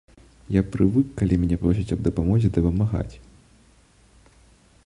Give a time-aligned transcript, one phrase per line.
[0.53, 3.23] Я прывык калі мяне просяць аб дапамозе, дапамагаць.